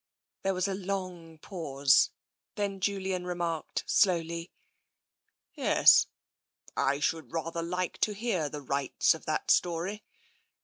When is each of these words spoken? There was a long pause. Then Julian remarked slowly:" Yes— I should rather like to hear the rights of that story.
There 0.41 0.55
was 0.55 0.67
a 0.67 0.73
long 0.73 1.37
pause. 1.37 2.09
Then 2.55 2.79
Julian 2.79 3.23
remarked 3.27 3.83
slowly:" 3.85 4.51
Yes— 5.53 6.07
I 6.75 6.99
should 6.99 7.31
rather 7.31 7.61
like 7.61 7.99
to 7.99 8.15
hear 8.15 8.49
the 8.49 8.63
rights 8.63 9.13
of 9.13 9.25
that 9.27 9.51
story. 9.51 10.03